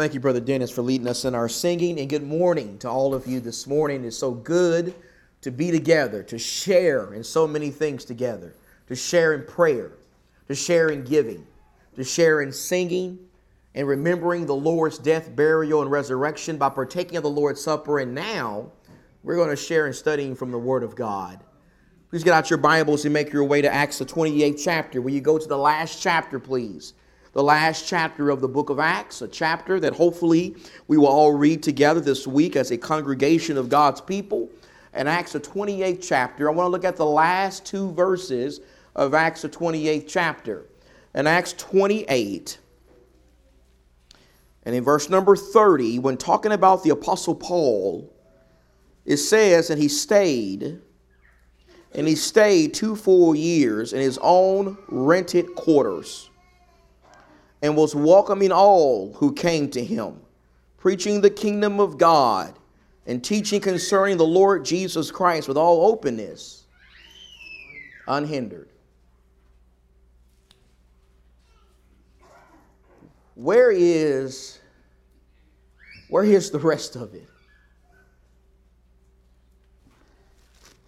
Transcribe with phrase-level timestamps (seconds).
[0.00, 2.00] Thank you, Brother Dennis, for leading us in our singing.
[2.00, 4.02] And good morning to all of you this morning.
[4.06, 4.94] It's so good
[5.42, 8.54] to be together, to share in so many things together,
[8.86, 9.92] to share in prayer,
[10.48, 11.46] to share in giving,
[11.96, 13.18] to share in singing,
[13.74, 17.98] and remembering the Lord's death, burial, and resurrection by partaking of the Lord's Supper.
[17.98, 18.72] And now
[19.22, 21.40] we're going to share in studying from the Word of God.
[22.08, 25.02] Please get out your Bibles and make your way to Acts, the 28th chapter.
[25.02, 26.94] Will you go to the last chapter, please?
[27.32, 30.56] The last chapter of the book of Acts, a chapter that hopefully
[30.88, 34.48] we will all read together this week as a congregation of God's people.
[34.92, 38.60] And Acts, the 28th chapter, I want to look at the last two verses
[38.96, 40.66] of Acts, the 28th chapter.
[41.14, 42.58] In Acts 28,
[44.64, 48.12] and in verse number 30, when talking about the Apostle Paul,
[49.04, 50.80] it says, And he stayed,
[51.94, 56.29] and he stayed two full years in his own rented quarters
[57.62, 60.20] and was welcoming all who came to him,
[60.78, 62.58] preaching the kingdom of God
[63.06, 66.64] and teaching concerning the Lord Jesus Christ with all openness,
[68.06, 68.68] unhindered.
[73.34, 74.58] Where is
[76.10, 77.28] where is the rest of it?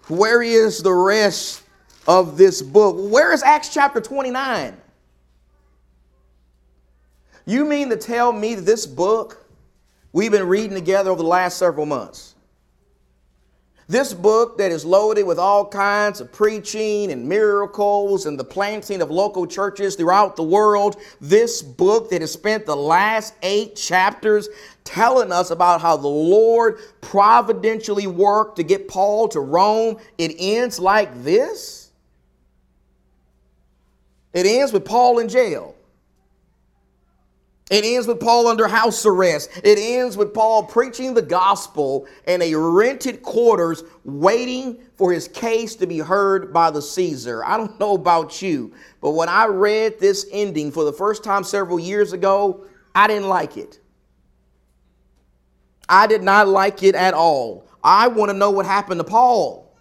[0.09, 1.63] Where is the rest
[2.09, 2.97] of this book?
[2.99, 4.82] Where is Acts chapter 29?
[7.45, 9.45] You mean to tell me that this book
[10.13, 12.33] we've been reading together over the last several months?
[13.89, 19.03] This book that is loaded with all kinds of preaching and miracles and the planting
[19.03, 24.49] of local churches throughout the world, this book that has spent the last eight chapters
[24.85, 30.79] telling us about how the Lord providentially worked to get Paul to Rome, it ends
[30.79, 31.91] like this?
[34.33, 35.75] It ends with Paul in jail.
[37.73, 39.49] It ends with Paul under house arrest.
[39.65, 45.75] It ends with Paul preaching the gospel in a rented quarters, waiting for his case
[45.77, 47.43] to be heard by the Caesar.
[47.43, 51.45] I don't know about you, but when I read this ending for the first time
[51.45, 53.81] several years ago, I didn't like it.
[55.89, 57.67] I did not like it at all.
[57.83, 59.75] I want to know what happened to Paul.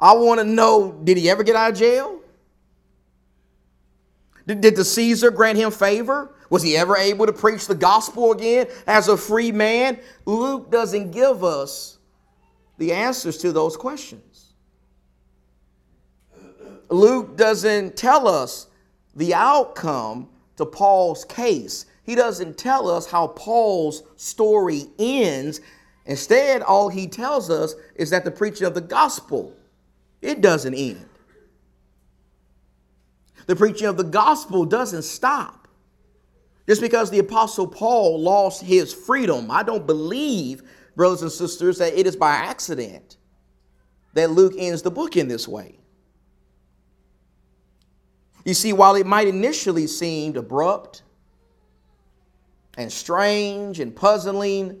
[0.00, 2.21] I want to know did he ever get out of jail?
[4.60, 6.34] Did, the Caesar grant him favor?
[6.50, 9.98] Was he ever able to preach the gospel again as a free man?
[10.26, 11.98] Luke doesn't give us
[12.78, 14.52] the answers to those questions.
[16.88, 18.66] Luke doesn't tell us
[19.14, 21.86] the outcome to Paul's case.
[22.04, 25.60] He doesn't tell us how Paul's story ends.
[26.04, 29.54] Instead, all he tells us is that the preaching of the gospel,
[30.20, 31.06] it doesn't end.
[33.46, 35.68] The preaching of the gospel doesn't stop.
[36.68, 40.62] Just because the Apostle Paul lost his freedom, I don't believe,
[40.94, 43.16] brothers and sisters, that it is by accident
[44.14, 45.78] that Luke ends the book in this way.
[48.44, 51.02] You see, while it might initially seem abrupt
[52.76, 54.80] and strange and puzzling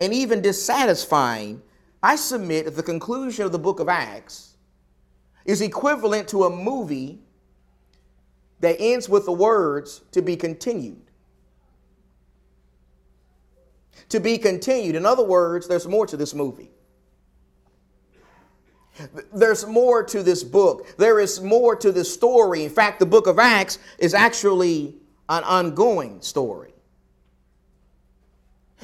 [0.00, 1.62] and even dissatisfying,
[2.02, 4.56] I submit that the conclusion of the book of Acts
[5.44, 7.20] is equivalent to a movie
[8.60, 11.02] that ends with the words to be continued.
[14.10, 14.94] To be continued.
[14.94, 16.70] In other words, there's more to this movie.
[19.34, 20.96] There's more to this book.
[20.96, 22.64] There is more to this story.
[22.64, 24.94] In fact, the book of Acts is actually
[25.28, 26.65] an ongoing story.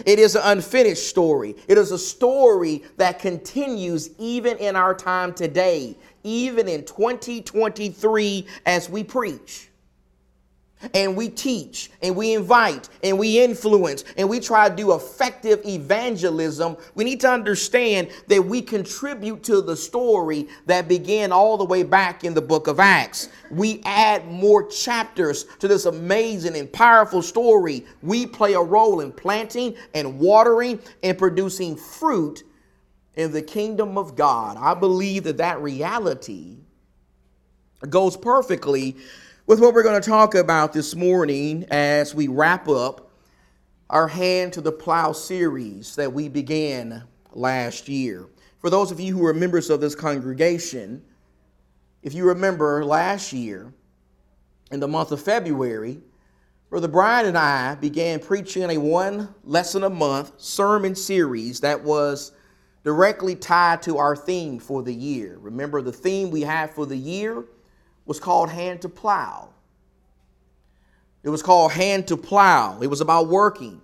[0.06, 1.56] It is an unfinished story.
[1.68, 8.88] It is a story that continues even in our time today, even in 2023 as
[8.88, 9.68] we preach
[10.94, 15.60] and we teach and we invite and we influence and we try to do effective
[15.66, 21.64] evangelism, we need to understand that we contribute to the story that began all the
[21.64, 23.28] way back in the book of Acts.
[23.50, 27.86] We add more chapters to this amazing and powerful story.
[28.02, 32.44] We play a role in planting and watering and producing fruit
[33.14, 34.56] in the kingdom of God.
[34.58, 36.56] I believe that that reality
[37.88, 38.96] goes perfectly
[39.46, 43.10] with what we're going to talk about this morning as we wrap up
[43.90, 47.02] our Hand to the Plow series that we began
[47.32, 48.28] last year.
[48.60, 51.02] For those of you who are members of this congregation,
[52.04, 53.72] if you remember last year,
[54.70, 56.00] in the month of February,
[56.70, 62.30] Brother Brian and I began preaching a one lesson a month sermon series that was
[62.84, 65.36] directly tied to our theme for the year.
[65.40, 67.44] Remember, the theme we had for the year
[68.04, 69.48] was called Hand to Plow.
[71.22, 72.80] It was called hand to plow.
[72.80, 73.80] It was about working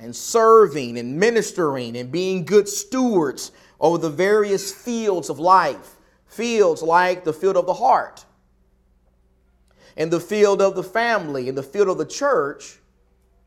[0.00, 5.96] and serving and ministering and being good stewards over the various fields of life.
[6.26, 8.24] Fields like the field of the heart,
[9.96, 12.78] and the field of the family, and the field of the church,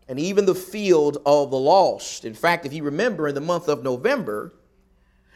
[0.10, 2.26] and even the field of the lost.
[2.26, 4.54] In fact, if you remember, in the month of November,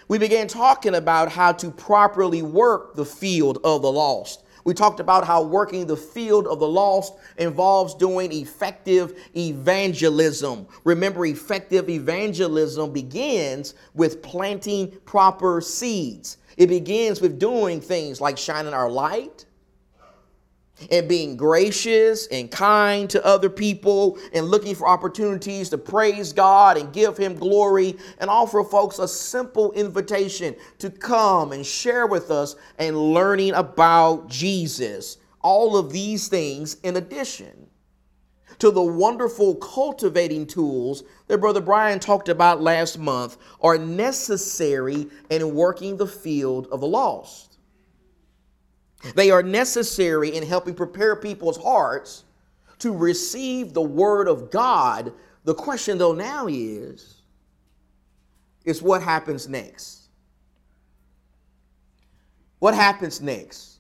[0.07, 4.44] we began talking about how to properly work the field of the lost.
[4.63, 10.68] We talked about how working the field of the lost involves doing effective evangelism.
[10.83, 16.38] Remember, effective evangelism begins with planting proper seeds.
[16.57, 19.45] It begins with doing things like shining our light,
[20.91, 26.77] and being gracious and kind to other people and looking for opportunities to praise God
[26.77, 32.31] and give Him glory and offer folks a simple invitation to come and share with
[32.31, 35.18] us and learning about Jesus.
[35.41, 37.68] All of these things in addition
[38.59, 45.53] to the wonderful cultivating tools that Brother Brian talked about last month are necessary in
[45.53, 47.56] working the field of the lost.
[49.15, 52.23] They are necessary in helping prepare people's hearts
[52.79, 55.13] to receive the word of God.
[55.44, 57.21] The question though now is
[58.65, 60.09] is what happens next?
[62.59, 63.79] What happens next?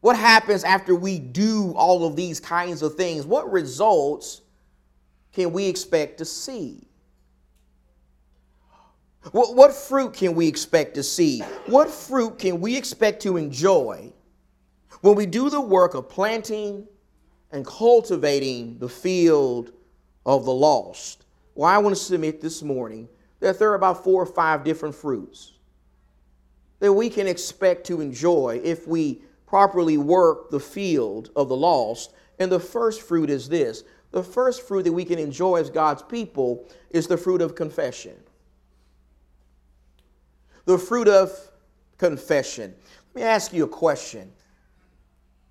[0.00, 3.26] What happens after we do all of these kinds of things?
[3.26, 4.42] What results
[5.32, 6.86] can we expect to see?
[9.32, 11.40] What, what fruit can we expect to see?
[11.66, 14.12] What fruit can we expect to enjoy
[15.00, 16.86] when we do the work of planting
[17.52, 19.72] and cultivating the field
[20.24, 23.08] of the lost, well, I want to submit this morning
[23.40, 25.52] that there are about four or five different fruits
[26.80, 32.12] that we can expect to enjoy if we properly work the field of the lost.
[32.38, 36.02] And the first fruit is this the first fruit that we can enjoy as God's
[36.02, 38.14] people is the fruit of confession.
[40.64, 41.30] The fruit of
[41.98, 42.74] confession.
[43.14, 44.30] Let me ask you a question.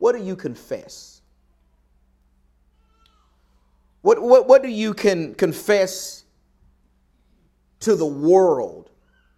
[0.06, 1.22] What do you confess?
[4.04, 6.26] What, what, what do you can confess
[7.80, 8.92] to the world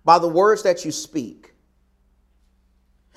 [0.04, 1.54] by the words that you speak?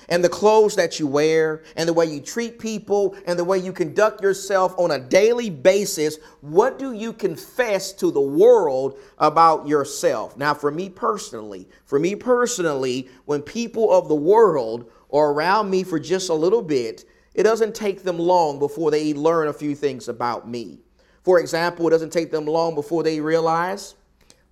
[0.09, 3.57] and the clothes that you wear and the way you treat people and the way
[3.57, 9.67] you conduct yourself on a daily basis, what do you confess to the world about
[9.67, 10.35] yourself?
[10.35, 15.83] Now, for me personally, for me personally, when people of the world are around me
[15.83, 19.75] for just a little bit, it doesn't take them long before they learn a few
[19.75, 20.79] things about me.
[21.23, 23.95] For example, it doesn't take them long before they realize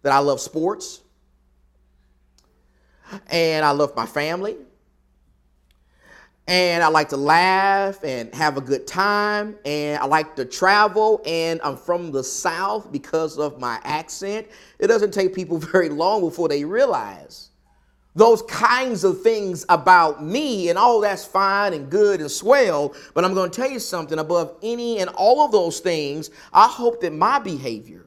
[0.01, 1.01] that I love sports
[3.27, 4.57] and I love my family
[6.49, 11.21] and I like to laugh and have a good time and I like to travel
[11.23, 14.47] and I'm from the South because of my accent.
[14.79, 17.48] It doesn't take people very long before they realize
[18.19, 22.93] those kinds of things about me, and all that's fine and good and swell.
[23.13, 26.67] But I'm going to tell you something above any and all of those things, I
[26.67, 28.05] hope that my behavior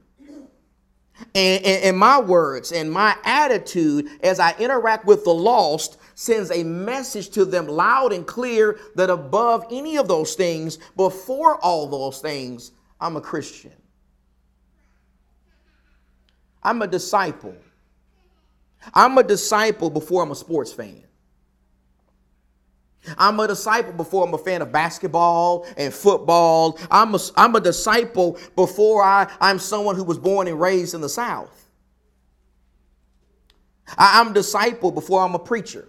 [1.34, 6.50] and, and, and my words and my attitude as I interact with the lost sends
[6.50, 11.86] a message to them loud and clear that above any of those things, before all
[11.86, 13.72] those things, I'm a Christian.
[16.62, 17.56] I'm a disciple.
[18.94, 21.02] I'm a disciple before I'm a sports fan.
[23.18, 26.78] I'm a disciple before I'm a fan of basketball and football.
[26.90, 31.00] I'm a, I'm a disciple before I, I'm someone who was born and raised in
[31.00, 31.70] the South.
[33.98, 35.88] I, I'm a disciple before I'm a preacher.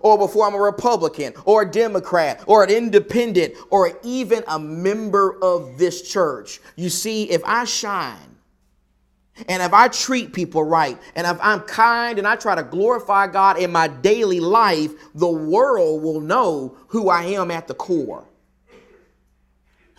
[0.00, 5.38] Or before I'm a Republican or a Democrat or an independent or even a member
[5.44, 6.60] of this church.
[6.76, 8.31] You see, if I shine
[9.48, 13.26] and if I treat people right, and if I'm kind and I try to glorify
[13.26, 18.24] God in my daily life, the world will know who I am at the core.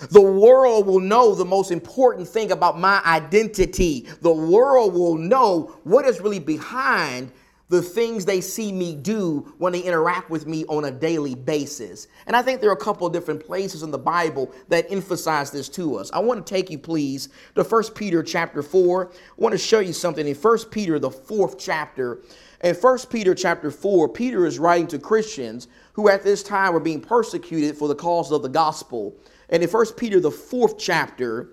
[0.10, 4.08] The world will know the most important thing about my identity.
[4.22, 7.32] The world will know what is really behind
[7.74, 12.08] the things they see me do when they interact with me on a daily basis.
[12.27, 15.50] And I think there are a couple of different places in the Bible that emphasize
[15.50, 16.12] this to us.
[16.13, 19.10] I want to take you, please, to 1 Peter chapter 4.
[19.12, 22.22] I want to show you something in 1 Peter, the fourth chapter.
[22.63, 26.80] In 1 Peter chapter 4, Peter is writing to Christians who at this time were
[26.80, 29.15] being persecuted for the cause of the gospel.
[29.50, 31.50] And in 1 Peter, the fourth chapter,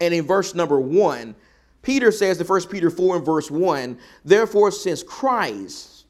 [0.00, 1.34] and in verse number 1,
[1.84, 6.06] Peter says in 1 Peter 4 and verse 1 Therefore, since Christ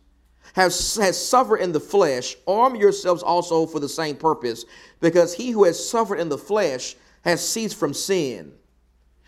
[0.54, 4.64] has, has suffered in the flesh, arm yourselves also for the same purpose,
[5.00, 8.52] because he who has suffered in the flesh has ceased from sin,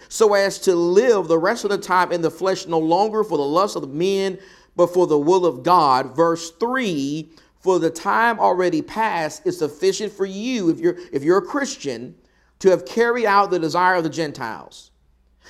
[0.08, 3.36] so as to live the rest of the time in the flesh no longer for
[3.36, 4.38] the lust of the men,
[4.76, 6.14] but for the will of God.
[6.14, 7.28] Verse 3
[7.60, 12.14] For the time already past is sufficient for you, if you're, if you're a Christian,
[12.60, 14.92] to have carried out the desire of the Gentiles,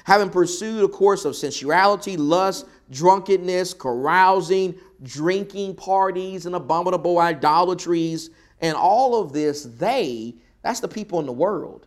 [0.05, 8.77] having pursued a course of sensuality, lust, drunkenness, carousing drinking parties and abominable idolatries and
[8.77, 11.87] all of this, they, that's the people in the world.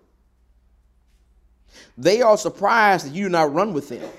[1.98, 4.10] They are surprised that you do not run with them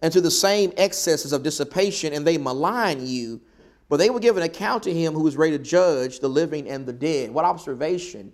[0.00, 3.40] and to the same excesses of dissipation, and they malign you.
[3.88, 6.68] But they will give an account to him who is ready to judge the living
[6.68, 7.30] and the dead.
[7.30, 8.32] What observation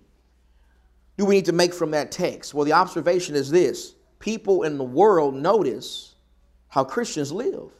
[1.17, 2.53] do we need to make from that text?
[2.53, 6.13] Well, the observation is this people in the world notice
[6.67, 7.71] how Christians live.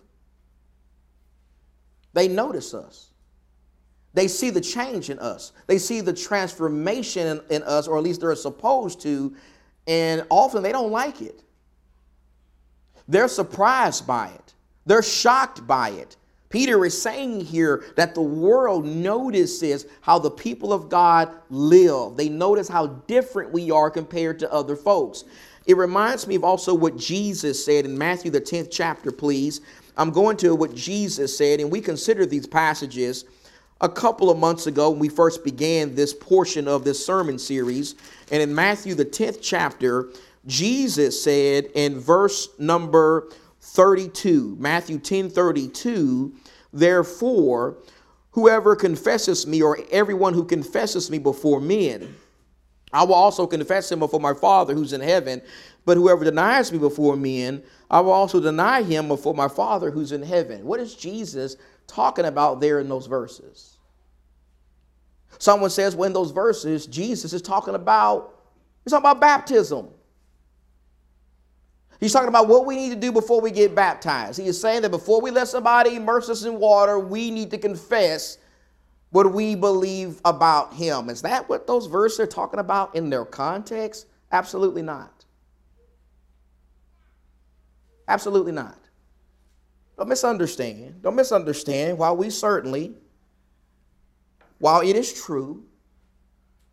[2.14, 3.10] They notice us.
[4.14, 5.52] They see the change in us.
[5.68, 9.36] They see the transformation in, in, us, or at least they're supposed to,
[9.88, 11.44] and often they don't like it.
[13.08, 14.54] They're surprised by it,
[14.86, 16.16] they're shocked by it.
[16.50, 22.18] Peter is saying here that the world notices how the people of God live.
[22.18, 25.26] They notice how different we are compared to other folks.
[25.70, 29.62] It reminds me of also what Jesus said in Matthew, the 10th chapter, please.
[29.98, 33.26] I'm going to what Jesus said, and we considered these passages
[33.80, 37.94] a couple of months ago when we first began this portion of this sermon series.
[38.32, 40.10] And in Matthew, the 10th chapter,
[40.48, 43.30] Jesus said in verse number
[43.62, 46.34] 32, Matthew 10 32,
[46.74, 47.78] therefore,
[48.32, 52.16] whoever confesses me, or everyone who confesses me before men,
[52.92, 55.42] I will also confess him before my Father who's in heaven.
[55.86, 60.12] But whoever denies me before men, I will also deny him before my Father who's
[60.12, 60.66] in heaven.
[60.66, 61.56] What is Jesus
[61.88, 63.78] talking about there in those verses?
[65.38, 68.40] Someone says, well, in those verses, Jesus is talking about,
[68.84, 69.88] he's talking about baptism.
[72.00, 74.40] He's talking about what we need to do before we get baptized.
[74.40, 77.58] He is saying that before we let somebody immerse us in water, we need to
[77.58, 78.38] confess
[79.12, 81.10] what we believe about him.
[81.10, 84.06] Is that what those verses are talking about in their context?
[84.32, 85.26] Absolutely not.
[88.08, 88.78] Absolutely not.
[89.98, 91.02] Don't misunderstand.
[91.02, 91.98] Don't misunderstand.
[91.98, 92.94] While we certainly,
[94.60, 95.64] while it is true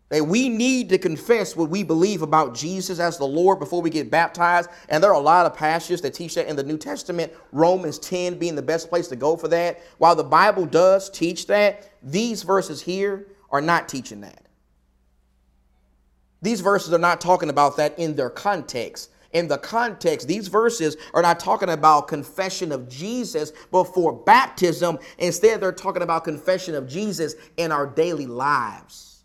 [0.09, 3.91] that we need to confess what we believe about Jesus as the Lord before we
[3.91, 6.79] get baptized, and there are a lot of passages that teach that in the New
[6.79, 9.81] Testament, Romans 10 being the best place to go for that.
[9.99, 14.47] While the Bible does teach that, these verses here are not teaching that.
[16.43, 20.97] These verses are not talking about that in their context in the context, these verses
[21.13, 24.99] are not talking about confession of Jesus before baptism.
[25.19, 29.16] Instead, they're talking about confession of Jesus in our daily lives.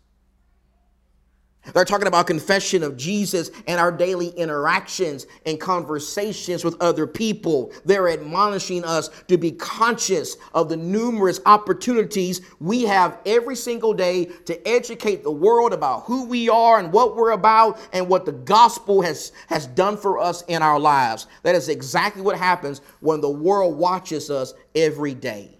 [1.72, 7.72] They're talking about confession of Jesus and our daily interactions and conversations with other people.
[7.84, 14.24] They're admonishing us to be conscious of the numerous opportunities we have every single day
[14.46, 18.32] to educate the world about who we are and what we're about and what the
[18.32, 21.28] gospel has, has done for us in our lives.
[21.44, 25.58] That is exactly what happens when the world watches us every day.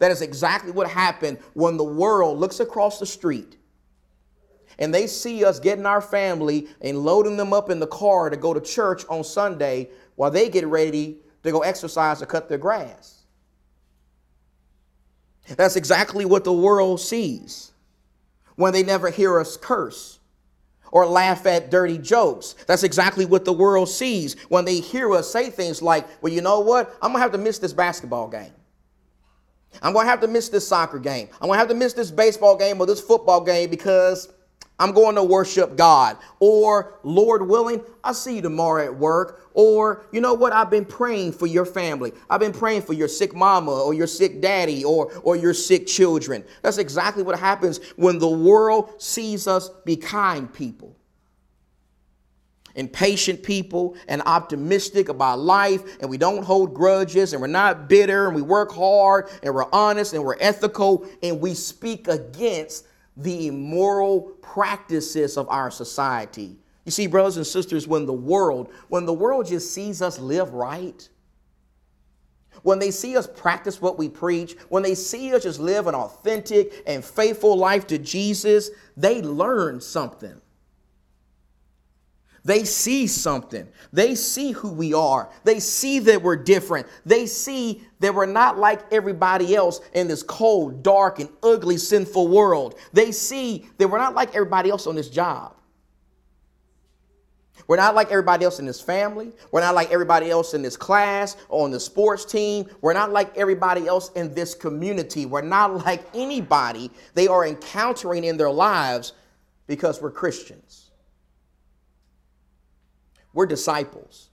[0.00, 3.58] That is exactly what happened when the world looks across the street
[4.78, 8.36] and they see us getting our family and loading them up in the car to
[8.36, 12.58] go to church on Sunday while they get ready to go exercise or cut their
[12.58, 13.24] grass.
[15.56, 17.72] That's exactly what the world sees
[18.56, 20.18] when they never hear us curse
[20.92, 22.54] or laugh at dirty jokes.
[22.66, 26.42] That's exactly what the world sees when they hear us say things like, well, you
[26.42, 26.94] know what?
[27.02, 28.52] I'm going to have to miss this basketball game.
[29.80, 31.28] I'm going to have to miss this soccer game.
[31.40, 34.28] I'm going to have to miss this baseball game or this football game because
[34.82, 36.16] I'm going to worship God.
[36.40, 39.48] Or, Lord willing, I'll see you tomorrow at work.
[39.54, 40.52] Or, you know what?
[40.52, 42.12] I've been praying for your family.
[42.28, 45.86] I've been praying for your sick mama or your sick daddy or, or your sick
[45.86, 46.42] children.
[46.62, 50.96] That's exactly what happens when the world sees us be kind people
[52.74, 57.88] and patient people and optimistic about life and we don't hold grudges and we're not
[57.88, 62.86] bitter and we work hard and we're honest and we're ethical and we speak against
[63.16, 66.58] the immoral practices of our society.
[66.84, 70.52] You see, brothers and sisters, when the world, when the world just sees us live
[70.52, 71.08] right,
[72.62, 75.94] when they see us practice what we preach, when they see us just live an
[75.94, 80.41] authentic and faithful life to Jesus, they learn something.
[82.44, 83.68] They see something.
[83.92, 85.30] They see who we are.
[85.44, 86.88] They see that we're different.
[87.06, 92.26] They see that we're not like everybody else in this cold, dark, and ugly, sinful
[92.28, 92.74] world.
[92.92, 95.54] They see that we're not like everybody else on this job.
[97.68, 99.32] We're not like everybody else in this family.
[99.52, 102.68] We're not like everybody else in this class or on the sports team.
[102.80, 105.26] We're not like everybody else in this community.
[105.26, 109.12] We're not like anybody they are encountering in their lives
[109.68, 110.81] because we're Christians.
[113.32, 114.30] We're disciples.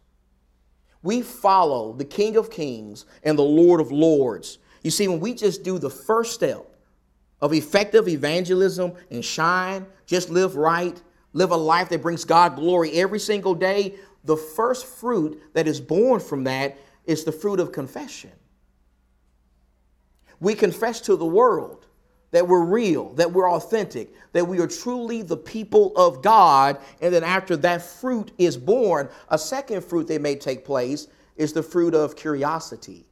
[1.01, 4.57] We follow the King of Kings and the Lord of Lords.
[4.83, 6.65] You see, when we just do the first step
[7.41, 11.01] of effective evangelism and shine, just live right,
[11.33, 15.79] live a life that brings God glory every single day, the first fruit that is
[15.79, 18.31] born from that is the fruit of confession.
[20.41, 21.85] We confess to the world
[22.31, 26.77] that we're real, that we're authentic, that we are truly the people of God.
[27.01, 31.53] And then after that fruit is born, a second fruit that may take place is
[31.53, 33.05] the fruit of curiosity.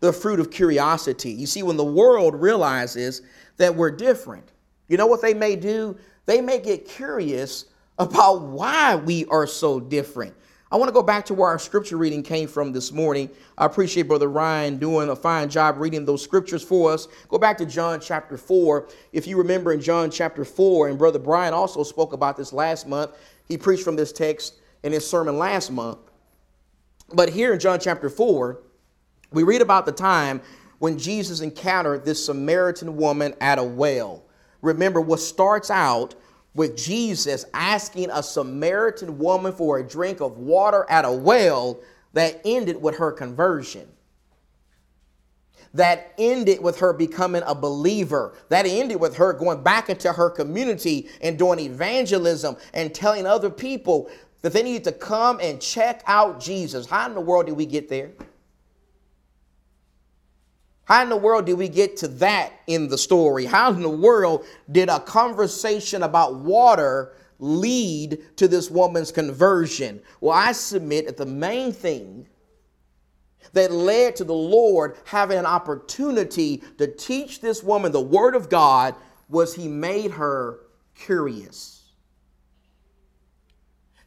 [0.00, 1.30] The fruit of curiosity.
[1.30, 3.22] You see, when the world realizes
[3.56, 4.52] that we're different,
[4.88, 5.96] you know what they may do?
[6.26, 7.66] They may get curious
[7.98, 10.34] about why we are so different.
[10.70, 13.30] I want to go back to where our scripture reading came from this morning.
[13.56, 17.08] I appreciate Brother Ryan doing a fine job reading those scriptures for us.
[17.28, 18.86] Go back to John chapter 4.
[19.12, 22.86] If you remember in John chapter 4, and Brother Brian also spoke about this last
[22.86, 23.12] month,
[23.46, 25.98] he preached from this text in his sermon last month.
[27.14, 28.60] But here in John chapter 4,
[29.32, 30.42] we read about the time
[30.80, 34.22] when Jesus encountered this Samaritan woman at a well.
[34.60, 36.14] Remember, what starts out
[36.58, 41.80] with Jesus asking a Samaritan woman for a drink of water at a well
[42.12, 43.88] that ended with her conversion.
[45.74, 48.34] That ended with her becoming a believer.
[48.48, 53.50] That ended with her going back into her community and doing evangelism and telling other
[53.50, 54.10] people
[54.42, 56.86] that they need to come and check out Jesus.
[56.86, 58.10] How in the world did we get there?
[60.88, 63.44] How in the world did we get to that in the story?
[63.44, 70.00] How in the world did a conversation about water lead to this woman's conversion?
[70.22, 72.26] Well, I submit that the main thing
[73.52, 78.48] that led to the Lord having an opportunity to teach this woman the Word of
[78.48, 78.94] God
[79.28, 80.60] was He made her
[80.94, 81.90] curious.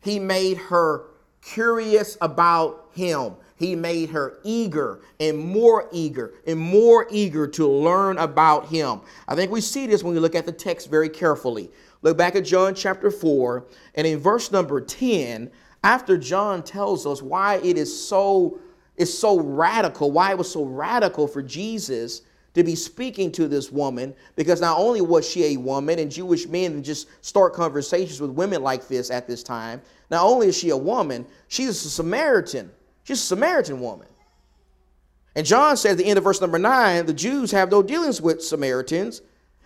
[0.01, 1.11] He made her
[1.43, 8.17] curious about Him he made her eager and more eager and more eager to learn
[8.17, 9.01] about him.
[9.27, 11.71] I think we see this when we look at the text very carefully.
[12.01, 15.51] Look back at John chapter 4, and in verse number 10,
[15.83, 18.59] after John tells us why it is so
[18.97, 22.21] is so radical, why it was so radical for Jesus
[22.53, 26.47] to be speaking to this woman, because not only was she a woman, and Jewish
[26.47, 30.69] men just start conversations with women like this at this time, not only is she
[30.69, 32.69] a woman, she's a Samaritan.
[33.03, 34.07] She's a Samaritan woman.
[35.35, 38.21] And John said at the end of verse number nine, the Jews have no dealings
[38.21, 39.21] with Samaritans.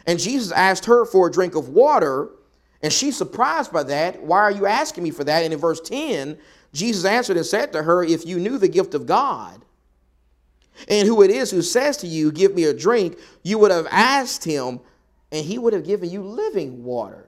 [0.06, 2.30] And Jesus asked her for a drink of water.
[2.82, 4.22] And she's surprised by that.
[4.22, 5.44] Why are you asking me for that?
[5.44, 6.38] And in verse 10,
[6.72, 9.64] Jesus answered and said to her, If you knew the gift of God
[10.88, 13.88] and who it is who says to you, Give me a drink, you would have
[13.90, 14.82] asked him,
[15.32, 17.25] and he would have given you living water.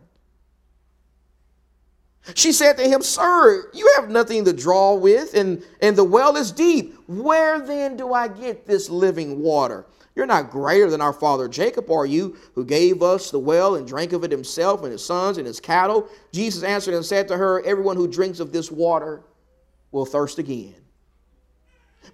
[2.36, 6.36] She said to him, Sir, you have nothing to draw with, and, and the well
[6.36, 6.96] is deep.
[7.08, 9.86] Where then do I get this living water?
[10.16, 13.88] You're not greater than our father Jacob, are you, who gave us the well and
[13.88, 16.10] drank of it himself and his sons and his cattle?
[16.32, 19.22] Jesus answered and said to her, Everyone who drinks of this water
[19.92, 20.74] will thirst again.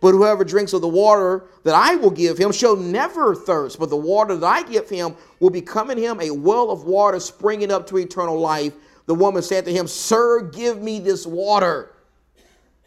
[0.02, 3.90] But whoever drinks of the water that I will give him shall never thirst, but
[3.90, 7.72] the water that I give him will become in him a well of water springing
[7.72, 8.74] up to eternal life.
[9.06, 11.94] The woman said to him, Sir, give me this water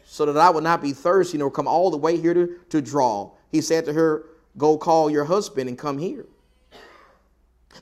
[0.05, 2.81] so that I will not be thirsty nor come all the way here to, to
[2.81, 3.31] draw.
[3.51, 4.25] He said to her,
[4.57, 6.25] Go call your husband and come here.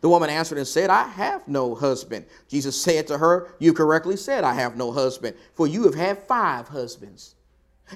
[0.01, 2.25] The woman answered and said, I have no husband.
[2.49, 6.17] Jesus said to her, You correctly said, I have no husband, for you have had
[6.27, 7.35] five husbands.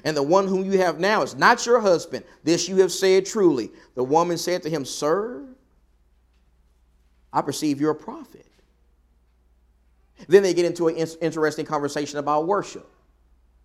[0.04, 2.24] And the one whom you have now is not your husband.
[2.44, 3.70] This you have said truly.
[3.96, 5.44] The woman said to him, Sir,
[7.32, 8.46] I perceive you're a prophet.
[10.28, 12.88] Then they get into an interesting conversation about worship.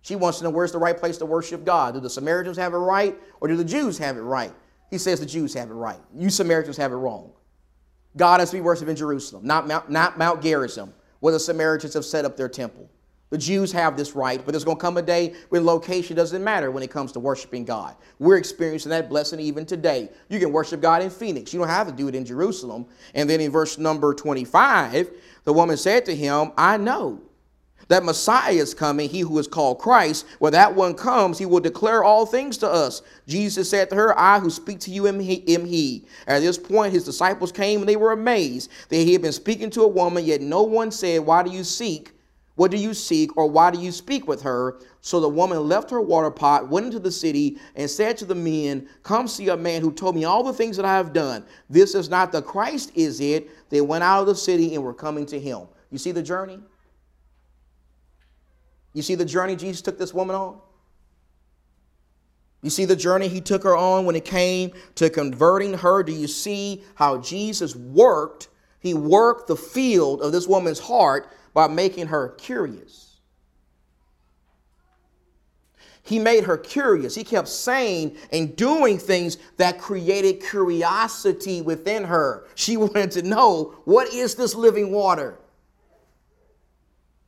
[0.02, 1.94] She wants to know where's the right place to worship God.
[1.94, 4.52] Do the Samaritans have it right or do the Jews have it right?
[4.90, 5.98] He says the Jews have it right.
[6.14, 7.32] You Samaritans have it wrong.
[8.16, 11.94] God has to be worshipped in Jerusalem, not Mount, not Mount Gerizim, where the Samaritans
[11.94, 12.88] have set up their temple.
[13.30, 16.44] The Jews have this right, but there's going to come a day when location doesn't
[16.44, 17.96] matter when it comes to worshiping God.
[18.20, 20.10] We're experiencing that blessing even today.
[20.28, 21.52] You can worship God in Phoenix.
[21.52, 22.86] You don't have to do it in Jerusalem.
[23.14, 25.10] And then in verse number 25,
[25.46, 27.22] the woman said to him, I know
[27.86, 30.26] that Messiah is coming, he who is called Christ.
[30.40, 33.00] When that one comes, he will declare all things to us.
[33.28, 35.54] Jesus said to her, I who speak to you am he.
[35.54, 36.04] Am he.
[36.26, 39.70] At this point, his disciples came and they were amazed that he had been speaking
[39.70, 42.10] to a woman, yet no one said, Why do you seek?
[42.56, 44.80] What do you seek, or why do you speak with her?
[45.02, 48.34] So the woman left her water pot, went into the city, and said to the
[48.34, 51.44] men, Come see a man who told me all the things that I have done.
[51.68, 53.50] This is not the Christ, is it?
[53.68, 55.68] They went out of the city and were coming to him.
[55.90, 56.58] You see the journey?
[58.94, 60.58] You see the journey Jesus took this woman on?
[62.62, 66.02] You see the journey he took her on when it came to converting her?
[66.02, 68.48] Do you see how Jesus worked?
[68.80, 73.16] He worked the field of this woman's heart by making her curious.
[76.02, 77.14] He made her curious.
[77.14, 82.46] He kept saying and doing things that created curiosity within her.
[82.56, 85.38] She wanted to know what is this living water?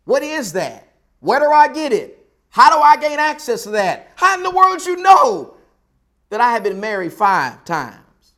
[0.04, 0.92] What is that?
[1.20, 2.28] Where do I get it?
[2.50, 4.12] How do I gain access to that?
[4.14, 5.54] How in the world you know
[6.28, 8.34] that I have been married five times?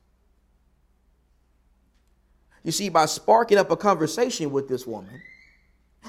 [2.62, 5.20] You see, by sparking up a conversation with this woman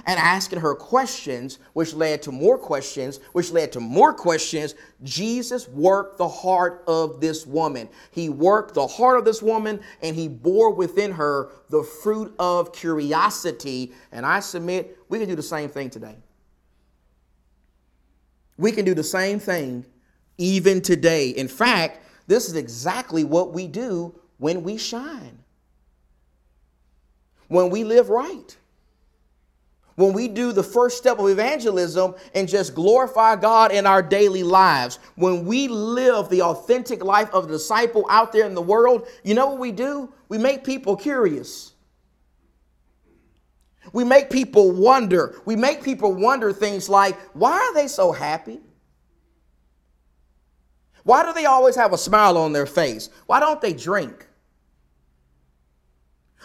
[0.06, 4.74] and asking her questions, which led to more questions, which led to more questions,
[5.04, 7.90] Jesus worked the heart of this woman.
[8.12, 12.74] He worked the heart of this woman and he bore within her the fruit of
[12.74, 13.92] curiosity.
[14.12, 16.16] And I submit we can do the same thing today.
[18.58, 19.86] We can do the same thing
[20.38, 21.30] even today.
[21.30, 25.40] In fact, this is exactly what we do when we shine,
[27.48, 28.58] when we live right.
[29.96, 34.44] When we do the first step of evangelism and just glorify God in our daily
[34.44, 39.08] lives, when we live the authentic life of a disciple out there in the world,
[39.24, 40.14] you know what we do?
[40.30, 41.74] We make people curious.
[43.94, 45.36] We make people wonder.
[45.46, 48.62] We make people wonder things like, why are they so happy?
[51.04, 53.10] Why do they always have a smile on their face?
[53.26, 54.28] Why don't they drink?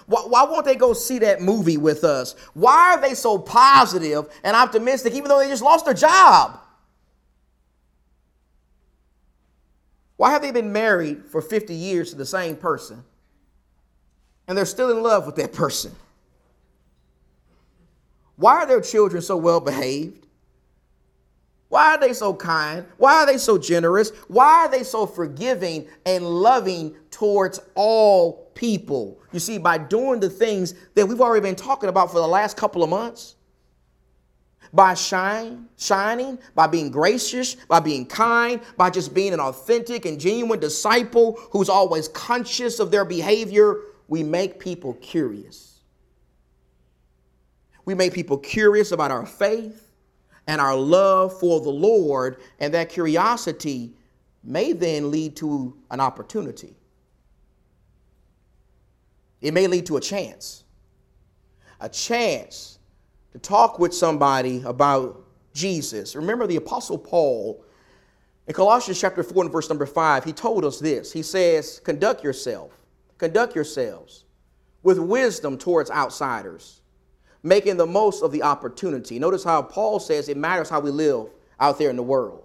[0.06, 2.34] Why, why, won't they go see that movie with us?
[2.54, 6.60] Why are they so positive and optimistic even though they just lost their job?
[10.16, 13.04] Why have they been married for 50 years to the same person
[14.48, 15.94] and they're still in love with that person?
[18.36, 20.25] Why are their children so well behaved?
[21.68, 22.86] Why are they so kind?
[22.96, 24.10] Why are they so generous?
[24.28, 29.20] Why are they so forgiving and loving towards all people?
[29.32, 32.56] You see, by doing the things that we've already been talking about for the last
[32.56, 33.34] couple of months,
[34.72, 40.20] by shine, shining, by being gracious, by being kind, by just being an authentic and
[40.20, 45.80] genuine disciple who's always conscious of their behavior, we make people curious.
[47.84, 49.85] We make people curious about our faith
[50.46, 53.92] and our love for the Lord, and that curiosity
[54.44, 56.76] may then lead to an opportunity.
[59.40, 60.64] It may lead to a chance.
[61.80, 62.78] A chance
[63.32, 66.14] to talk with somebody about Jesus.
[66.14, 67.62] Remember the Apostle Paul
[68.46, 71.12] in Colossians chapter 4 and verse number 5, he told us this.
[71.12, 72.70] He says, Conduct yourself,
[73.18, 74.24] conduct yourselves
[74.84, 76.80] with wisdom towards outsiders
[77.46, 79.18] making the most of the opportunity.
[79.18, 81.28] Notice how Paul says it matters how we live
[81.60, 82.42] out there in the world.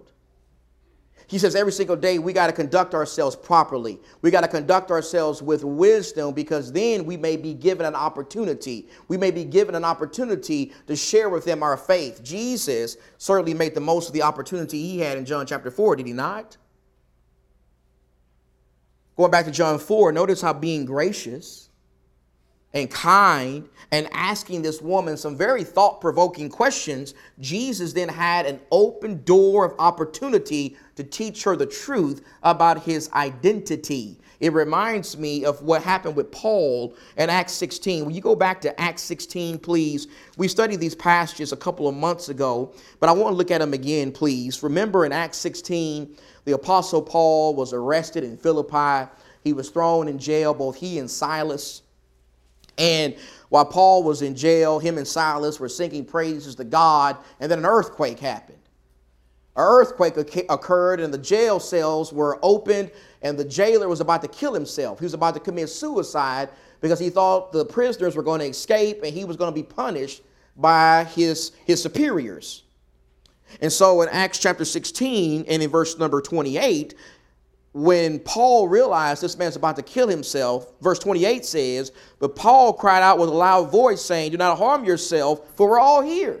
[1.26, 3.98] He says every single day we got to conduct ourselves properly.
[4.20, 8.86] We got to conduct ourselves with wisdom because then we may be given an opportunity.
[9.08, 12.22] We may be given an opportunity to share with them our faith.
[12.22, 16.06] Jesus certainly made the most of the opportunity he had in John chapter 4, did
[16.06, 16.58] he not?
[19.16, 21.70] Going back to John 4, notice how being gracious
[22.74, 28.60] and kind and asking this woman some very thought provoking questions, Jesus then had an
[28.70, 34.18] open door of opportunity to teach her the truth about his identity.
[34.40, 38.06] It reminds me of what happened with Paul in Acts 16.
[38.06, 41.94] When you go back to Acts 16, please, we studied these passages a couple of
[41.94, 44.60] months ago, but I want to look at them again, please.
[44.62, 49.08] Remember in Acts 16, the Apostle Paul was arrested in Philippi.
[49.44, 51.82] He was thrown in jail, both he and Silas.
[52.78, 53.14] And
[53.48, 57.58] while Paul was in jail, him and Silas were singing praises to God, and then
[57.58, 58.58] an earthquake happened.
[59.56, 60.16] An earthquake
[60.48, 64.98] occurred, and the jail cells were opened, and the jailer was about to kill himself.
[64.98, 66.48] He was about to commit suicide
[66.80, 69.62] because he thought the prisoners were going to escape and he was going to be
[69.62, 70.22] punished
[70.56, 72.64] by his, his superiors.
[73.60, 76.94] And so in Acts chapter 16 and in verse number 28,
[77.72, 83.02] when Paul realized this man's about to kill himself, verse 28 says, But Paul cried
[83.02, 86.40] out with a loud voice, saying, Do not harm yourself, for we're all here.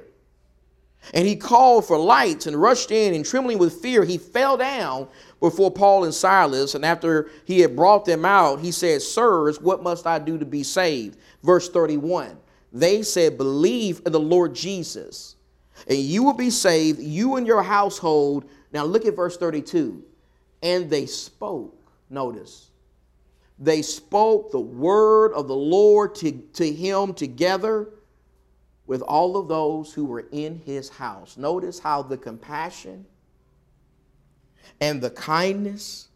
[1.14, 5.08] And he called for lights and rushed in, and trembling with fear, he fell down
[5.40, 6.74] before Paul and Silas.
[6.74, 10.44] And after he had brought them out, he said, Sirs, what must I do to
[10.44, 11.18] be saved?
[11.42, 12.36] Verse 31.
[12.72, 15.36] They said, Believe in the Lord Jesus,
[15.88, 18.48] and you will be saved, you and your household.
[18.72, 20.04] Now look at verse 32.
[20.62, 21.76] And they spoke,
[22.08, 22.70] notice,
[23.58, 27.88] they spoke the word of the Lord to, to him together
[28.86, 31.36] with all of those who were in his house.
[31.36, 33.06] Notice how the compassion
[34.80, 36.08] and the kindness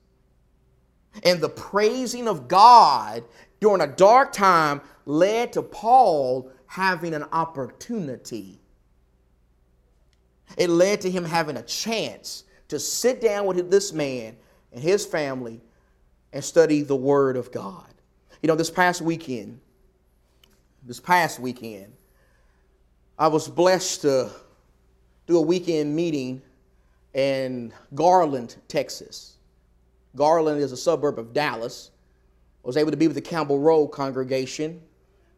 [1.22, 3.24] and the praising of God
[3.60, 8.60] during a dark time led to Paul having an opportunity.
[10.58, 14.36] It led to him having a chance to sit down with this man
[14.72, 15.60] and his family
[16.32, 17.84] and study the Word of God.
[18.42, 19.60] You know, this past weekend,
[20.82, 21.92] this past weekend,
[23.18, 24.30] I was blessed to
[25.26, 26.42] do a weekend meeting
[27.14, 29.36] in Garland, Texas.
[30.14, 31.90] Garland is a suburb of Dallas.
[32.62, 34.80] I was able to be with the Campbell Road congregation.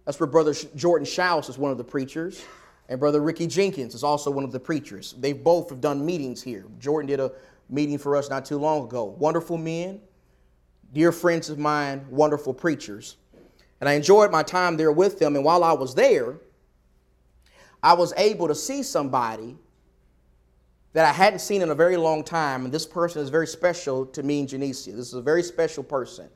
[0.04, 2.42] That's where Brother Jordan Shouse is one of the preachers,
[2.88, 5.14] and Brother Ricky Jenkins is also one of the preachers.
[5.18, 6.64] They both have done meetings here.
[6.78, 7.32] Jordan did a
[7.68, 9.04] meeting for us not too long ago.
[9.04, 10.00] Wonderful men,
[10.94, 13.16] dear friends of mine, wonderful preachers.
[13.80, 15.36] And I enjoyed my time there with them.
[15.36, 16.38] And while I was there,
[17.82, 19.56] I was able to see somebody
[20.94, 22.64] that I hadn't seen in a very long time.
[22.64, 24.96] And this person is very special to me and Genesia.
[24.96, 26.28] This is a very special person.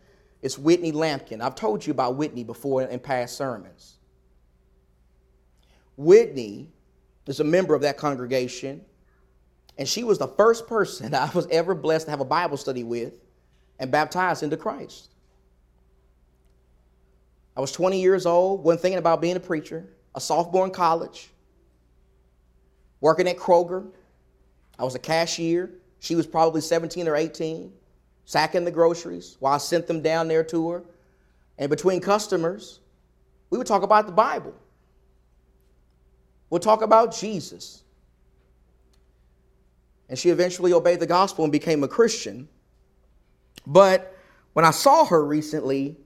[0.43, 1.41] It's Whitney Lampkin.
[1.41, 3.97] I've told you about Whitney before in past sermons.
[5.97, 6.69] Whitney
[7.27, 8.83] is a member of that congregation,
[9.79, 12.85] and she was the first person I was ever blessed to have a Bible study
[12.85, 13.15] with
[13.79, 15.09] and baptized into Christ.
[17.57, 21.29] I was 20 years old, wasn't thinking about being a preacher, a sophomore in college,
[23.01, 23.87] working at Kroger.
[24.79, 25.71] I was a cashier.
[26.01, 27.73] She was probably 17 or 18
[28.25, 30.85] sacking the groceries while I sent them down there to her.
[31.59, 32.81] And between customers,
[33.51, 34.55] we would talk about the Bible.
[36.53, 37.83] We'll talk about Jesus.
[40.11, 42.47] And she eventually obeyed the gospel and became a Christian.
[43.67, 44.15] But
[44.53, 45.97] when I saw her recently,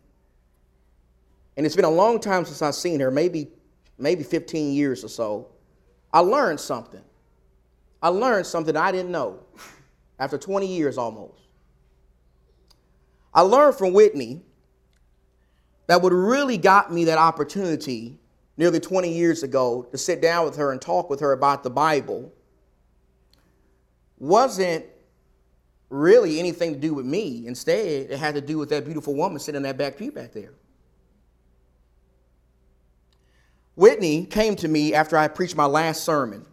[1.56, 3.48] and it's been a long time since I've seen her, maybe,
[3.98, 5.48] maybe 15 years or so,
[6.12, 7.02] I learned something.
[8.00, 9.40] I learned something I didn't know
[10.20, 11.42] after 20 years almost.
[13.34, 14.42] I learned from Whitney
[15.88, 18.20] that what really got me that opportunity
[18.56, 21.70] nearly 20 years ago to sit down with her and talk with her about the
[21.70, 22.32] Bible
[24.18, 24.84] wasn't
[25.90, 27.46] really anything to do with me.
[27.46, 30.32] Instead, it had to do with that beautiful woman sitting in that back pew back
[30.32, 30.52] there.
[33.74, 36.46] Whitney came to me after I preached my last sermon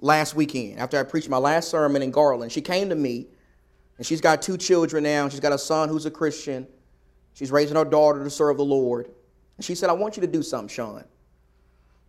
[0.00, 2.50] last weekend, after I preached my last sermon in Garland.
[2.52, 3.28] She came to me
[3.96, 5.28] and she's got two children now.
[5.28, 6.66] She's got a son who's a Christian.
[7.34, 9.10] She's raising her daughter to serve the Lord.
[9.56, 11.04] And she said, I want you to do something, Sean.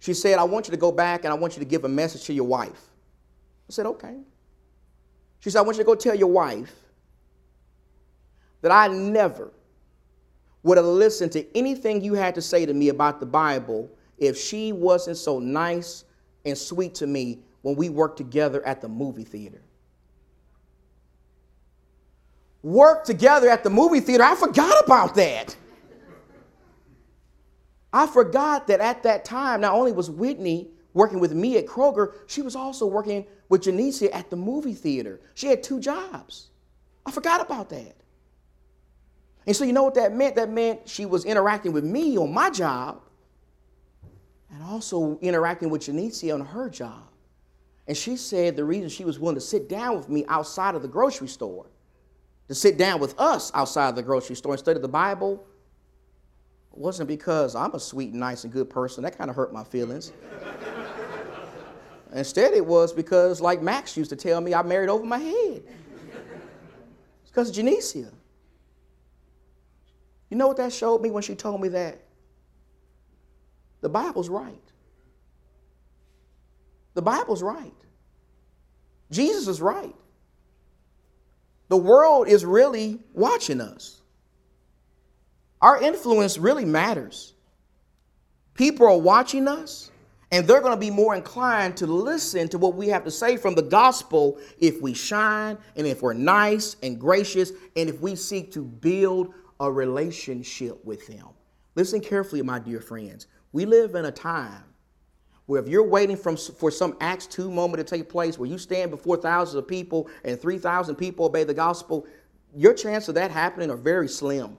[0.01, 1.87] She said, I want you to go back and I want you to give a
[1.87, 2.81] message to your wife.
[3.69, 4.17] I said, okay.
[5.39, 6.73] She said, I want you to go tell your wife
[8.61, 9.53] that I never
[10.63, 14.37] would have listened to anything you had to say to me about the Bible if
[14.37, 16.03] she wasn't so nice
[16.45, 19.61] and sweet to me when we worked together at the movie theater
[22.63, 24.23] work together at the movie theater.
[24.23, 25.55] I forgot about that.
[27.93, 32.13] I forgot that at that time, not only was Whitney working with me at Kroger,
[32.27, 35.19] she was also working with Janicia at the movie theater.
[35.33, 36.49] She had two jobs.
[37.05, 37.95] I forgot about that.
[39.47, 40.35] And so, you know what that meant?
[40.35, 43.01] That meant she was interacting with me on my job
[44.53, 47.07] and also interacting with Janicia on her job.
[47.87, 50.81] And she said the reason she was willing to sit down with me outside of
[50.81, 51.65] the grocery store
[52.47, 55.43] to sit down with us outside of the grocery store and study the Bible
[56.73, 59.03] wasn't because I'm a sweet, nice, and good person.
[59.03, 60.11] That kind of hurt my feelings.
[62.13, 65.63] Instead, it was because, like Max used to tell me, I married over my head.
[67.21, 68.11] It's because of Genesia.
[70.29, 71.99] You know what that showed me when she told me that?
[73.81, 74.61] The Bible's right.
[76.93, 77.73] The Bible's right.
[79.09, 79.95] Jesus is right.
[81.67, 84.00] The world is really watching us.
[85.61, 87.33] Our influence really matters.
[88.55, 89.91] People are watching us
[90.31, 93.35] And they're going to be more inclined to listen to what we have to say
[93.35, 98.15] from the gospel if we shine and if we're nice and gracious and if we
[98.15, 101.27] seek to build a relationship with them.
[101.75, 103.27] Listen carefully, my dear friends.
[103.51, 104.63] We live in a time
[105.47, 108.57] where if you're waiting from, for some Acts 2 moment to take place where you
[108.57, 112.07] stand before thousands of people and 3,000 people obey the gospel,
[112.55, 114.55] your chance of that happening are very slim.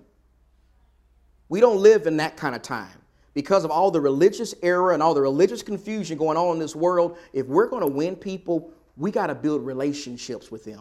[1.53, 2.99] We don't live in that kind of time
[3.35, 6.75] because of all the religious error and all the religious confusion going on in this
[6.75, 10.81] world, if we're going to win people, we got to build relationships with them.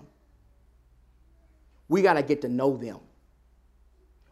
[1.90, 3.00] We got to get to know them.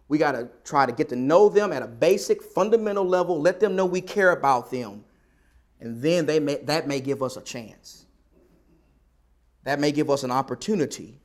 [0.07, 3.59] We got to try to get to know them at a basic, fundamental level, let
[3.59, 5.03] them know we care about them.
[5.81, 8.05] And then they may, that may give us a chance.
[9.65, 11.19] That may give us an opportunity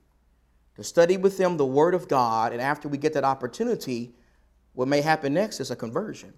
[0.75, 2.53] to study with them the Word of God.
[2.53, 4.17] And after we get that opportunity,
[4.75, 6.35] what may happen next is a conversion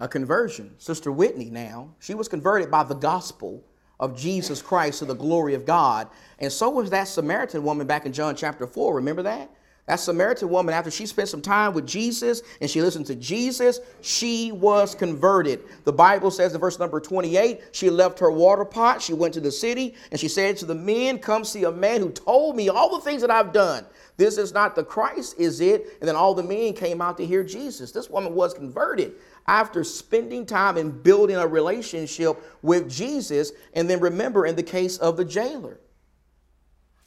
[0.00, 0.74] a conversion.
[0.78, 3.64] Sister Whitney now, she was converted by the gospel
[3.98, 6.08] of Jesus Christ to the glory of God.
[6.38, 8.94] And so was that Samaritan woman back in John chapter 4.
[8.94, 9.50] Remember that?
[9.88, 13.80] That Samaritan woman, after she spent some time with Jesus and she listened to Jesus,
[14.02, 15.60] she was converted.
[15.84, 19.40] The Bible says in verse number 28, she left her water pot, she went to
[19.40, 22.68] the city, and she said to the men, Come see a man who told me
[22.68, 23.86] all the things that I've done.
[24.18, 25.96] This is not the Christ, is it?
[26.00, 27.90] And then all the men came out to hear Jesus.
[27.90, 29.14] This woman was converted
[29.46, 33.52] after spending time and building a relationship with Jesus.
[33.72, 35.80] And then remember, in the case of the jailer,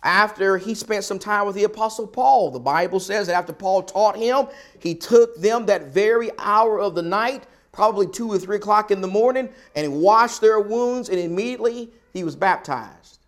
[0.04, 3.84] after he spent some time with the Apostle Paul, the Bible says that after Paul
[3.84, 4.48] taught him,
[4.80, 9.02] he took them that very hour of the night, probably two or three o'clock in
[9.02, 13.20] the morning, and he washed their wounds, and immediately he was baptized.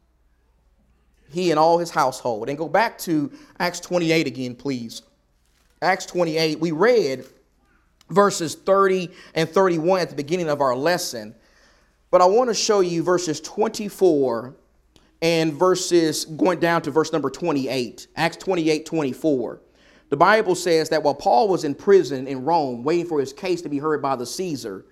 [1.30, 2.50] He and all his household.
[2.50, 5.04] And go back to Acts 28 again, please.
[5.82, 7.26] Acts 28, we read
[8.10, 11.36] verses 30 and 31 at the beginning of our lesson.
[12.10, 14.56] But I want to show you verses 24
[15.24, 19.62] and verses going down to verse number 28, Acts 28 24.
[20.10, 23.62] The Bible says that while Paul was in prison in Rome, waiting for his case
[23.64, 24.86] to be heard by the Caesar,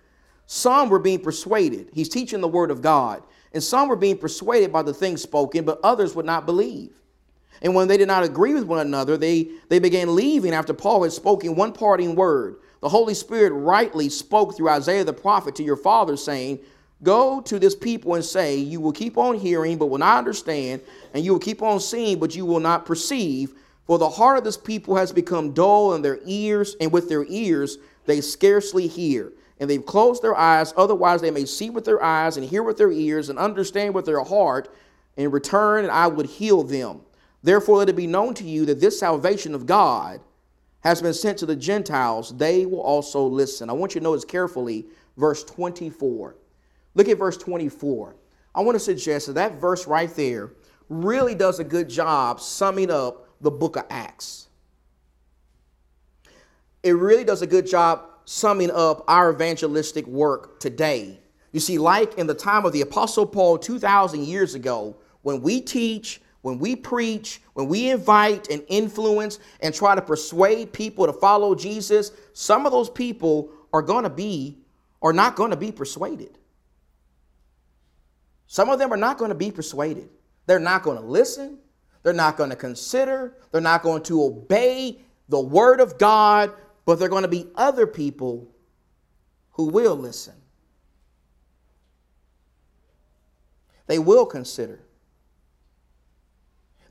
[0.47, 1.89] some were being persuaded.
[1.93, 3.21] He's teaching the word of God.
[3.53, 6.93] And some were being persuaded by the things spoken, but others would not believe.
[7.61, 11.03] And when they did not agree with one another, they, they began leaving after Paul
[11.03, 12.55] had spoken one parting word.
[12.79, 16.59] The Holy Spirit rightly spoke through Isaiah the prophet to your father, saying,
[17.03, 20.81] Go to this people and say, You will keep on hearing, but will not understand,
[21.13, 23.53] and you will keep on seeing, but you will not perceive.
[23.87, 27.25] For the heart of this people has become dull, and their ears, and with their
[27.27, 29.33] ears they scarcely hear.
[29.59, 32.77] And they've closed their eyes, otherwise they may see with their eyes, and hear with
[32.77, 34.73] their ears, and understand with their heart,
[35.17, 37.01] and return, and I would heal them.
[37.43, 40.21] Therefore, let it be known to you that this salvation of God
[40.81, 43.69] has been sent to the Gentiles, they will also listen.
[43.69, 44.85] I want you to notice carefully
[45.17, 46.35] verse 24.
[46.95, 48.15] Look at verse 24.
[48.53, 50.51] I want to suggest that that verse right there
[50.89, 54.49] really does a good job summing up the book of Acts.
[56.83, 61.19] It really does a good job summing up our evangelistic work today.
[61.51, 65.61] You see, like in the time of the Apostle Paul 2,000 years ago, when we
[65.61, 71.13] teach, when we preach, when we invite and influence and try to persuade people to
[71.13, 74.57] follow Jesus, some of those people are going to be
[75.01, 76.37] or not going to be persuaded.
[78.51, 80.09] Some of them are not going to be persuaded.
[80.45, 81.57] They're not going to listen.
[82.03, 83.37] They're not going to consider.
[83.49, 86.51] They're not going to obey the word of God,
[86.85, 88.53] but they're going to be other people
[89.51, 90.33] who will listen.
[93.87, 94.81] They will consider.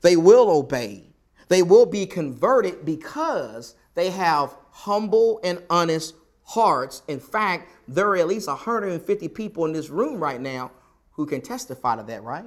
[0.01, 1.13] They will obey.
[1.47, 7.03] They will be converted because they have humble and honest hearts.
[7.07, 10.71] In fact, there are at least 150 people in this room right now
[11.13, 12.45] who can testify to that, right?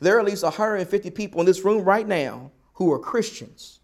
[0.00, 3.80] There are at least 150 people in this room right now who are Christians.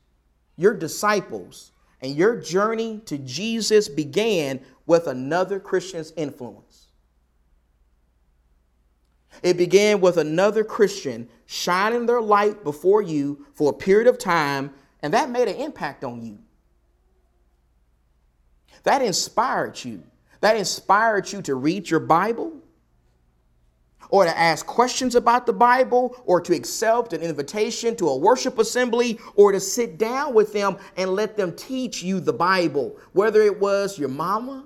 [0.56, 6.86] Your disciples and your journey to Jesus began with another Christian's influence.
[9.42, 14.72] It began with another Christian shining their light before you for a period of time,
[15.02, 16.38] and that made an impact on you.
[18.82, 20.02] That inspired you.
[20.40, 22.52] That inspired you to read your Bible,
[24.10, 28.58] or to ask questions about the Bible, or to accept an invitation to a worship
[28.58, 33.42] assembly, or to sit down with them and let them teach you the Bible, whether
[33.42, 34.64] it was your mama?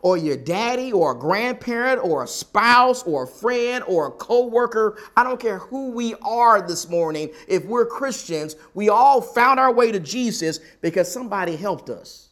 [0.00, 0.90] Or your daddy?
[0.90, 2.04] Or a grandparent?
[2.04, 3.04] Or a spouse?
[3.04, 3.84] Or a friend?
[3.86, 4.98] Or a coworker.
[5.16, 7.30] I don't care who we are this morning.
[7.46, 12.30] If we're Christians, we all found our way to Jesus because somebody helped us.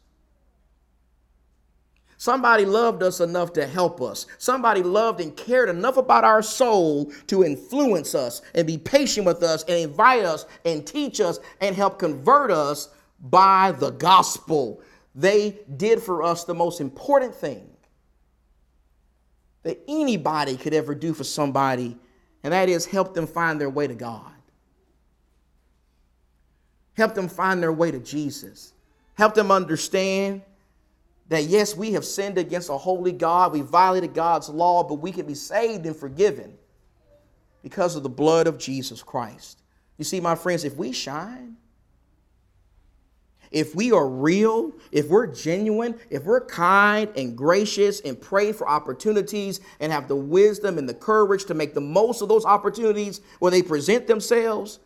[2.20, 4.26] Somebody loved us enough to help us.
[4.36, 9.42] Somebody loved and cared enough about our soul to influence us and be patient with
[9.42, 12.90] us and invite us and teach us and help convert us
[13.22, 14.82] by the gospel.
[15.14, 17.66] They did for us the most important thing
[19.62, 21.96] that anybody could ever do for somebody,
[22.42, 24.30] and that is help them find their way to God.
[26.98, 28.74] Help them find their way to Jesus.
[29.14, 30.42] Help them understand
[31.30, 35.12] that yes, we have sinned against a holy God, we violated God's law, but we
[35.12, 36.58] can be saved and forgiven
[37.62, 39.62] because of the blood of Jesus Christ.
[39.96, 41.56] You see, my friends, if we shine,
[43.52, 48.68] if we are real, if we're genuine, if we're kind and gracious and pray for
[48.68, 53.20] opportunities and have the wisdom and the courage to make the most of those opportunities
[53.38, 54.80] where they present themselves,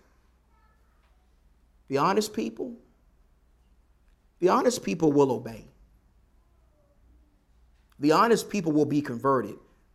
[1.88, 2.74] the honest people,
[4.40, 5.68] the honest people will obey.
[8.05, 9.55] The honest people will be converted.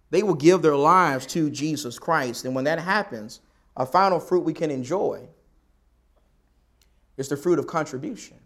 [0.10, 2.43] They will give their lives to Jesus Christ.
[2.43, 3.39] And when that happens,
[3.78, 5.28] a final fruit we can enjoy
[7.18, 8.38] is the fruit of contribution.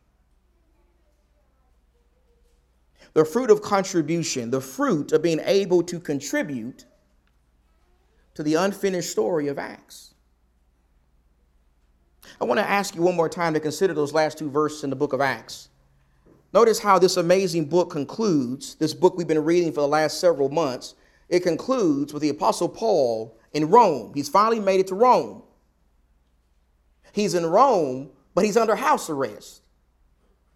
[3.13, 6.83] the fruit of contribution, the fruit of being able to contribute
[8.33, 10.13] to the unfinished story of Acts.
[12.41, 14.89] I want to ask you one more time to consider those last two verses in
[14.89, 15.69] the book of Acts.
[16.53, 20.49] Notice how this amazing book concludes, this book we've been reading for the last several
[20.49, 20.93] months.
[21.27, 24.11] It concludes with the Apostle Paul in Rome.
[24.13, 25.41] He's finally made it to Rome.
[27.11, 29.61] He's in Rome, but he's under house arrest.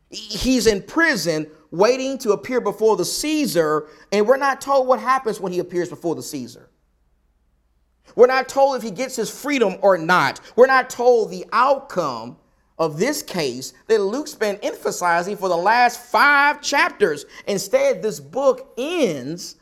[0.09, 5.39] He's in prison waiting to appear before the Caesar, and we're not told what happens
[5.39, 6.69] when he appears before the Caesar.
[8.15, 10.39] We're not told if he gets his freedom or not.
[10.55, 12.37] We're not told the outcome
[12.78, 17.25] of this case that Luke's been emphasizing for the last five chapters.
[17.47, 19.55] Instead, this book ends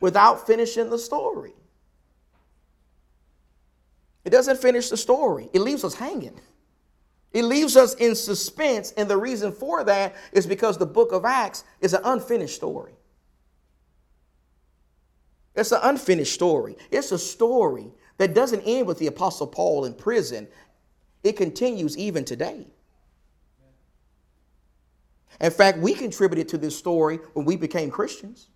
[0.00, 1.52] without finishing the story.
[4.24, 6.38] It doesn't finish the story, it leaves us hanging.
[7.32, 11.24] It leaves us in suspense, and the reason for that is because the book of
[11.24, 12.92] Acts is an unfinished story.
[15.54, 16.76] It's an unfinished story.
[16.90, 20.46] It's a story that doesn't end with the Apostle Paul in prison,
[21.22, 22.66] it continues even today.
[25.40, 28.48] In fact, we contributed to this story when we became Christians.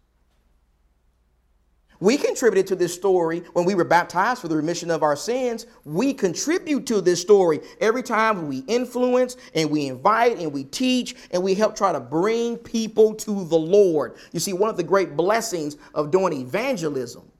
[1.98, 5.66] We contributed to this story when we were baptized for the remission of our sins.
[5.84, 11.16] We contribute to this story every time we influence and we invite and we teach
[11.30, 14.16] and we help try to bring people to the Lord.
[14.32, 17.30] You see, one of the great blessings of doing evangelism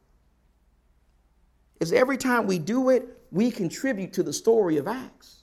[1.79, 5.43] is every time we do it, we contribute to the story of Acts.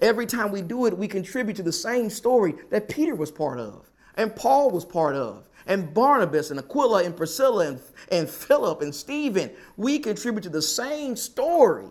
[0.00, 3.60] Every time we do it, we contribute to the same story that Peter was part
[3.60, 7.80] of and Paul was part of and Barnabas and Aquila and Priscilla and,
[8.10, 11.88] and Philip and Stephen, we contribute to the same story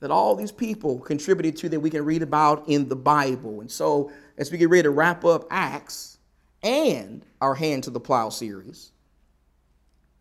[0.00, 3.60] that all these people contributed to that we can read about in the Bible.
[3.60, 6.18] And so, as we get ready to wrap up Acts
[6.62, 8.92] and our Hand to the Plow series,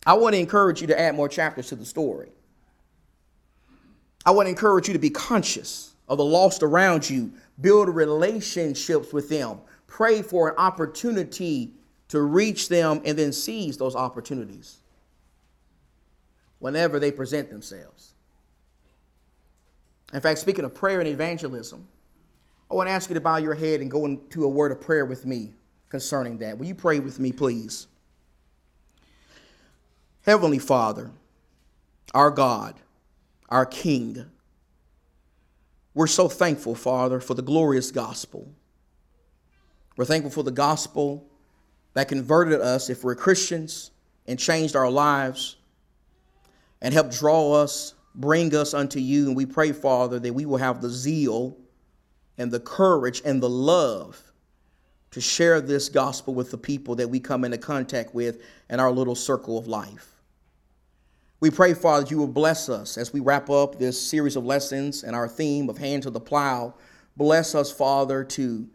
[0.05, 2.29] I want to encourage you to add more chapters to the story.
[4.25, 7.31] I want to encourage you to be conscious of the lost around you,
[7.61, 11.71] build relationships with them, pray for an opportunity
[12.09, 14.77] to reach them and then seize those opportunities
[16.59, 18.13] whenever they present themselves.
[20.13, 21.87] In fact, speaking of prayer and evangelism,
[22.69, 24.81] I want to ask you to bow your head and go into a word of
[24.81, 25.53] prayer with me
[25.89, 26.57] concerning that.
[26.57, 27.87] Will you pray with me, please?
[30.25, 31.11] Heavenly Father,
[32.15, 32.73] our God,
[33.47, 34.25] our King,
[35.93, 38.51] we're so thankful, Father, for the glorious gospel.
[39.95, 41.27] We're thankful for the gospel
[41.93, 43.91] that converted us, if we're Christians,
[44.25, 45.57] and changed our lives
[46.81, 49.27] and helped draw us, bring us unto you.
[49.27, 51.55] And we pray, Father, that we will have the zeal
[52.39, 54.19] and the courage and the love
[55.11, 58.91] to share this gospel with the people that we come into contact with in our
[58.91, 60.14] little circle of life.
[61.45, 64.43] We pray, Father, that you will bless us as we wrap up this series of
[64.43, 66.73] lessons and our theme of hand to the plow.
[67.15, 68.67] Bless us, Father, to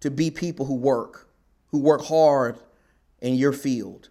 [0.00, 1.28] to be people who work,
[1.68, 2.58] who work hard
[3.20, 4.08] in your field,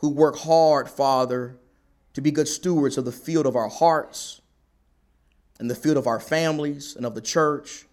[0.00, 1.56] who work hard, Father,
[2.12, 4.42] to be good stewards of the field of our hearts
[5.58, 7.86] and the field of our families and of the church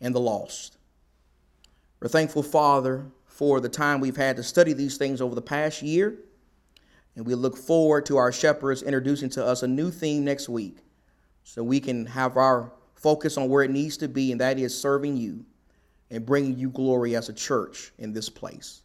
[0.00, 0.78] and the lost.
[1.98, 5.82] We're thankful, Father, for the time we've had to study these things over the past
[5.82, 6.16] year.
[7.20, 10.78] And we look forward to our shepherds introducing to us a new theme next week
[11.44, 14.74] so we can have our focus on where it needs to be, and that is
[14.74, 15.44] serving you
[16.10, 18.80] and bringing you glory as a church in this place.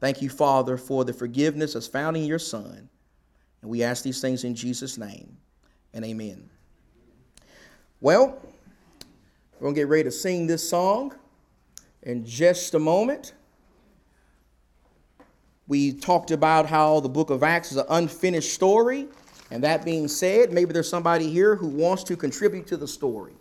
[0.00, 2.88] Thank you, Father, for the forgiveness that's found in your Son.
[3.60, 5.36] And we ask these things in Jesus' name.
[5.92, 6.48] And amen.
[8.00, 8.40] Well,
[9.52, 11.14] we're going to get ready to sing this song
[12.02, 13.34] in just a moment.
[15.68, 19.08] We talked about how the book of Acts is an unfinished story.
[19.50, 23.34] And that being said, maybe there's somebody here who wants to contribute to the story.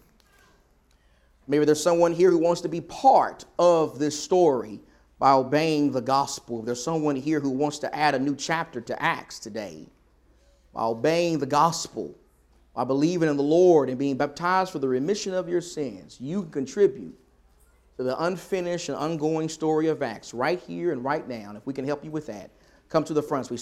[1.48, 4.82] Maybe there's someone here who wants to be part of this story
[5.20, 6.62] by obeying the gospel.
[6.62, 9.88] There's someone here who wants to add a new chapter to Acts today
[10.74, 12.16] by obeying the gospel,
[12.76, 16.18] by believing in the Lord and being baptized for the remission of your sins.
[16.20, 17.18] You can contribute
[17.98, 21.50] to the unfinished and ongoing story of Acts right here and right now.
[21.50, 22.52] And if we can help you with that,
[22.90, 23.50] come to the front.
[23.50, 23.58] We